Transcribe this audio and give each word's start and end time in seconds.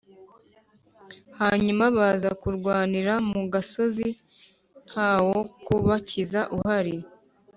Hanyuma 1.39 1.83
baza 1.97 2.29
kurwanira 2.41 3.13
mu 3.31 3.41
gasozi 3.53 4.07
h 4.15 4.17
nta 4.89 5.11
wo 5.27 5.39
kubakiza 5.65 6.41
uhari 6.57 6.95